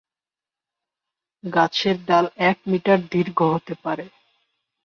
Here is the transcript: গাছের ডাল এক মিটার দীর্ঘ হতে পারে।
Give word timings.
গাছের 1.43 1.97
ডাল 2.05 2.25
এক 2.49 2.57
মিটার 2.65 2.99
দীর্ঘ 3.11 3.39
হতে 3.53 3.73
পারে। 3.83 4.05